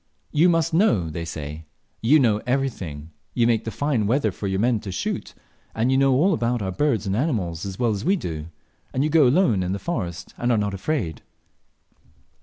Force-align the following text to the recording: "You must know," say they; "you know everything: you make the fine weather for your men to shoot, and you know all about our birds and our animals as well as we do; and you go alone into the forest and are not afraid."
"You 0.31 0.49
must 0.49 0.73
know," 0.73 1.11
say 1.25 1.25
they; 1.39 1.65
"you 2.09 2.17
know 2.19 2.39
everything: 2.47 3.11
you 3.35 3.45
make 3.45 3.65
the 3.65 3.69
fine 3.69 4.07
weather 4.07 4.31
for 4.31 4.47
your 4.47 4.59
men 4.59 4.79
to 4.79 4.91
shoot, 4.91 5.35
and 5.75 5.91
you 5.91 5.97
know 5.99 6.11
all 6.15 6.33
about 6.33 6.59
our 6.63 6.71
birds 6.71 7.05
and 7.05 7.15
our 7.15 7.21
animals 7.21 7.67
as 7.67 7.77
well 7.77 7.91
as 7.91 8.03
we 8.03 8.15
do; 8.15 8.47
and 8.95 9.03
you 9.03 9.11
go 9.11 9.27
alone 9.27 9.61
into 9.61 9.73
the 9.73 9.77
forest 9.77 10.33
and 10.39 10.51
are 10.51 10.57
not 10.57 10.73
afraid." 10.73 11.21